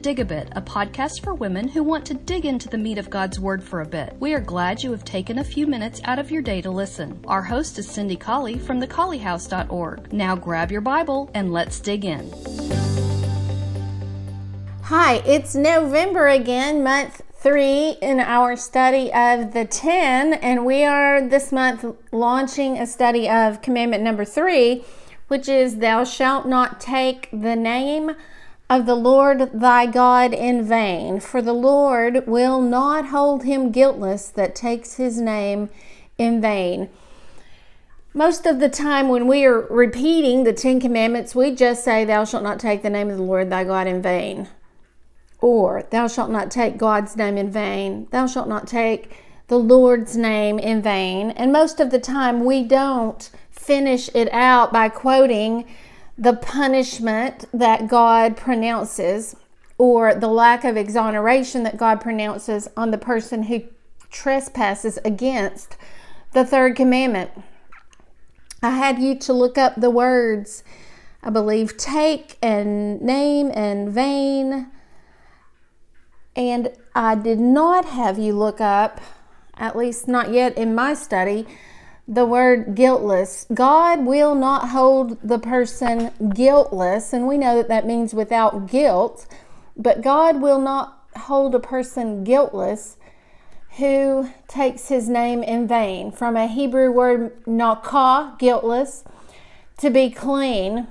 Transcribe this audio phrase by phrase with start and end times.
[0.00, 3.10] Dig a Bit, a podcast for women who want to dig into the meat of
[3.10, 4.16] God's Word for a bit.
[4.18, 7.22] We are glad you have taken a few minutes out of your day to listen.
[7.26, 10.10] Our host is Cindy Colley from thecolleyhouse.org.
[10.10, 12.32] Now grab your Bible and let's dig in.
[14.84, 21.20] Hi, it's November again, month three in our study of the 10, and we are
[21.20, 24.82] this month launching a study of commandment number three,
[25.28, 28.12] which is Thou shalt not take the name
[28.70, 34.28] of the Lord thy God in vain, for the Lord will not hold him guiltless
[34.28, 35.68] that takes his name
[36.16, 36.88] in vain.
[38.14, 42.24] Most of the time, when we are repeating the Ten Commandments, we just say, Thou
[42.24, 44.48] shalt not take the name of the Lord thy God in vain.
[45.40, 48.06] Or, Thou shalt not take God's name in vain.
[48.12, 49.16] Thou shalt not take
[49.48, 51.32] the Lord's name in vain.
[51.32, 55.66] And most of the time, we don't finish it out by quoting
[56.20, 59.34] the punishment that God pronounces
[59.78, 63.62] or the lack of exoneration that God pronounces on the person who
[64.10, 65.78] trespasses against
[66.32, 67.30] the third commandment.
[68.62, 70.62] I had you to look up the words,
[71.22, 74.70] I believe, take and name and vain.
[76.36, 79.00] And I did not have you look up,
[79.56, 81.46] at least not yet in my study,
[82.10, 83.46] the word guiltless.
[83.54, 89.28] God will not hold the person guiltless, and we know that that means without guilt,
[89.76, 92.96] but God will not hold a person guiltless
[93.76, 96.10] who takes his name in vain.
[96.10, 99.04] From a Hebrew word nakah, guiltless,
[99.78, 100.88] to be clean.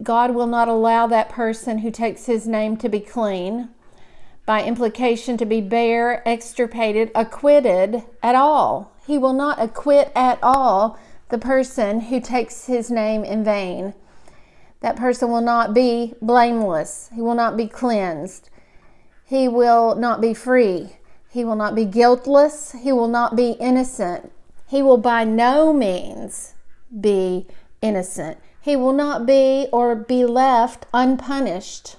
[0.00, 3.70] God will not allow that person who takes his name to be clean
[4.46, 8.91] by implication to be bare, extirpated, acquitted at all.
[9.06, 13.94] He will not acquit at all the person who takes his name in vain.
[14.80, 17.10] That person will not be blameless.
[17.14, 18.50] He will not be cleansed.
[19.24, 20.96] He will not be free.
[21.30, 22.72] He will not be guiltless.
[22.72, 24.30] He will not be innocent.
[24.66, 26.54] He will by no means
[27.00, 27.46] be
[27.80, 28.38] innocent.
[28.60, 31.96] He will not be or be left unpunished.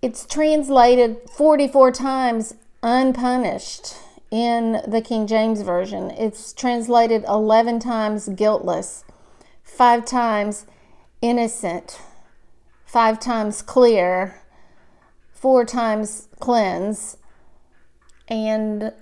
[0.00, 3.94] It's translated 44 times unpunished
[4.32, 6.10] in the King James Version.
[6.10, 9.04] It's translated 11 times guiltless,
[9.62, 10.64] five times
[11.20, 12.00] innocent,
[12.86, 14.42] five times clear,
[15.34, 17.18] four times cleanse,
[18.26, 18.94] and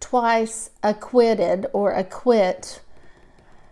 [0.00, 2.82] twice acquitted or acquit.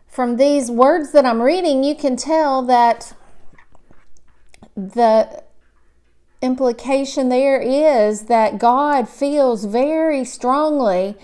[0.07, 3.13] From these words that I'm reading, you can tell that
[4.77, 5.43] the
[6.47, 11.17] implication there is that God feels very strongly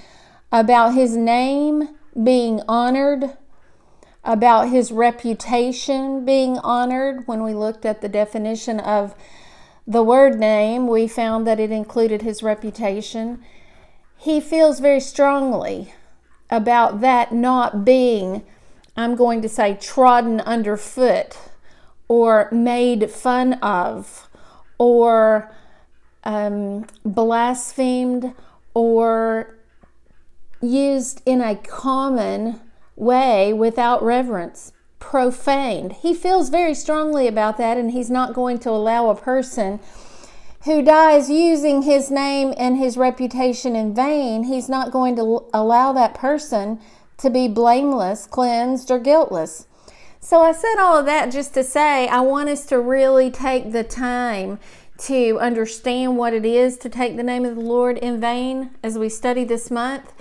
[0.50, 1.88] about his name
[2.22, 3.36] being honored,
[4.24, 7.26] about his reputation being honored.
[7.26, 9.14] When we looked at the definition of
[9.86, 13.42] the word name, we found that it included his reputation.
[14.18, 15.94] He feels very strongly
[16.50, 18.44] about that not being,
[18.96, 21.38] I'm going to say, trodden underfoot
[22.08, 24.28] or made fun of
[24.82, 25.52] or
[26.24, 28.34] um, blasphemed
[28.74, 29.56] or
[30.60, 32.60] used in a common
[32.96, 35.92] way without reverence, profaned.
[35.92, 39.78] He feels very strongly about that, and he's not going to allow a person
[40.64, 45.92] who dies using his name and his reputation in vain, he's not going to allow
[45.92, 46.80] that person
[47.18, 49.66] to be blameless, cleansed, or guiltless.
[50.24, 53.72] So I said all of that just to say I want us to really take
[53.72, 54.60] the time
[54.98, 58.96] to understand what it is to take the name of the Lord in vain as
[58.96, 60.12] we study this month.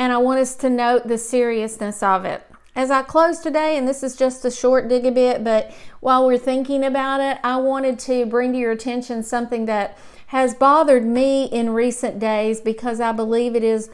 [0.00, 2.42] And I want us to note the seriousness of it.
[2.74, 6.26] As I close today, and this is just a short dig a bit, but while
[6.26, 9.96] we're thinking about it, I wanted to bring to your attention something that
[10.28, 13.90] has bothered me in recent days because I believe it is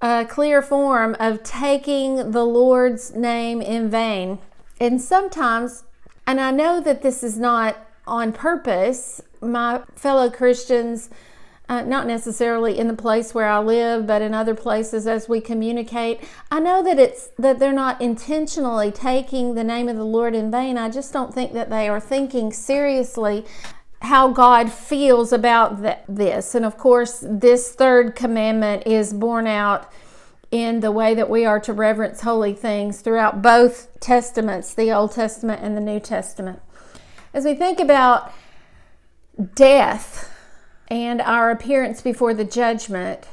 [0.00, 4.38] a clear form of taking the Lord's name in vain.
[4.82, 5.84] And sometimes,
[6.26, 11.08] and I know that this is not on purpose, my fellow Christians,
[11.68, 15.40] uh, not necessarily in the place where I live, but in other places as we
[15.40, 16.20] communicate,
[16.50, 20.50] I know that it's that they're not intentionally taking the name of the Lord in
[20.50, 20.76] vain.
[20.76, 23.44] I just don't think that they are thinking seriously
[24.00, 26.56] how God feels about th- this.
[26.56, 29.92] And of course, this third commandment is borne out
[30.52, 35.12] in the way that we are to reverence holy things throughout both testaments, the Old
[35.12, 36.60] Testament and the New Testament.
[37.32, 38.30] As we think about
[39.54, 40.30] death
[40.88, 43.26] and our appearance before the judgment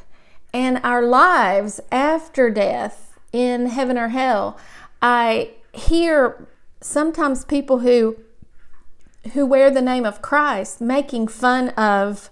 [0.53, 4.57] and our lives after death in heaven or hell,
[5.01, 6.47] I hear
[6.81, 8.15] sometimes people who
[9.33, 12.29] who wear the name of Christ, making fun of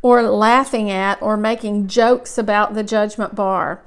[0.00, 3.82] or laughing at or making jokes about the judgment bar.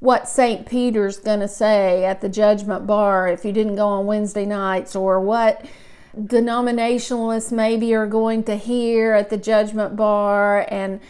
[0.00, 0.66] What St.
[0.66, 4.96] Peter's going to say at the judgment bar if you didn't go on Wednesday nights,
[4.96, 5.64] or what
[6.16, 11.00] denominationalists maybe are going to hear at the judgment bar, and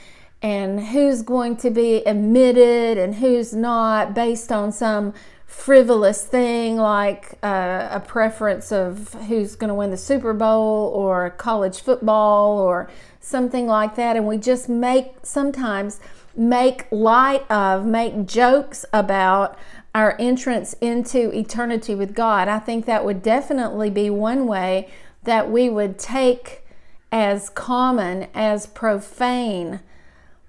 [0.42, 5.14] and who's going to be admitted and who's not based on some
[5.46, 11.30] frivolous thing like uh, a preference of who's going to win the Super Bowl or
[11.30, 12.88] college football or
[13.20, 14.16] something like that.
[14.16, 16.00] And we just make sometimes
[16.36, 19.58] make light of, make jokes about
[19.94, 22.48] our entrance into eternity with God.
[22.48, 24.88] I think that would definitely be one way
[25.24, 26.64] that we would take
[27.12, 29.80] as common, as profane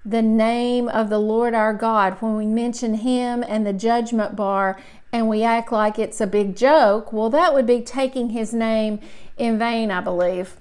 [0.04, 4.80] the name of the Lord our God, when we mention Him and the judgment bar
[5.12, 8.98] and we act like it's a big joke, well, that would be taking His name
[9.36, 10.56] in vain, I believe.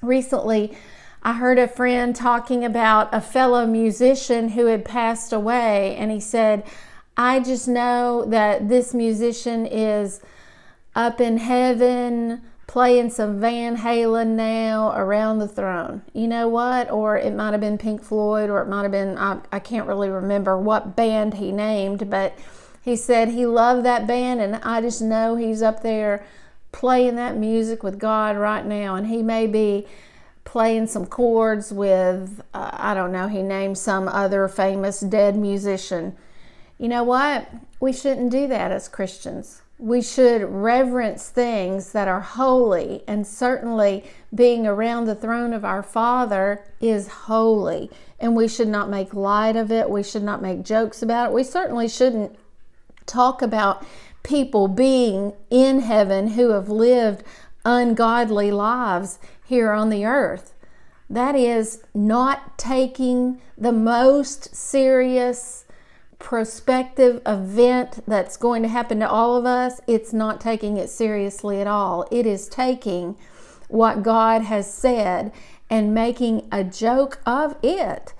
[0.00, 0.76] Recently,
[1.22, 6.20] I heard a friend talking about a fellow musician who had passed away, and he
[6.20, 6.64] said,
[7.16, 10.20] I just know that this musician is
[10.94, 16.02] up in heaven playing some Van Halen now around the throne.
[16.14, 16.90] You know what?
[16.90, 19.88] Or it might have been Pink Floyd, or it might have been, I, I can't
[19.88, 22.38] really remember what band he named, but
[22.80, 26.24] he said he loved that band, and I just know he's up there
[26.72, 29.86] playing that music with God right now, and he may be
[30.44, 36.16] playing some chords with, uh, I don't know, he named some other famous dead musician.
[36.78, 37.48] You know what?
[37.78, 44.04] We shouldn't do that as Christians we should reverence things that are holy, and certainly
[44.34, 49.56] being around the throne of our Father is holy, and we should not make light
[49.56, 49.88] of it.
[49.88, 51.32] We should not make jokes about it.
[51.32, 52.38] We certainly shouldn't
[53.06, 53.84] talk about
[54.22, 57.24] people being in heaven who have lived
[57.64, 60.54] ungodly lives here on the earth.
[61.08, 65.64] That is not taking the most serious
[66.20, 71.60] prospective event that's going to happen to all of us, it's not taking it seriously
[71.60, 72.06] at all.
[72.12, 73.16] It is taking
[73.68, 75.32] what God has said
[75.68, 78.12] and making a joke of it.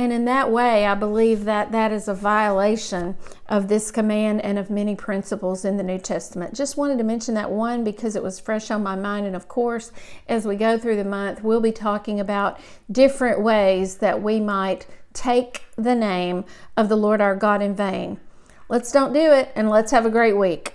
[0.00, 3.18] And in that way, I believe that that is a violation
[3.50, 6.54] of this command and of many principles in the New Testament.
[6.54, 9.26] Just wanted to mention that one because it was fresh on my mind.
[9.26, 9.92] And of course,
[10.26, 12.58] as we go through the month, we'll be talking about
[12.90, 16.46] different ways that we might take the name
[16.78, 18.18] of the Lord our God in vain.
[18.70, 20.68] Let's don't do it and let's have a great week.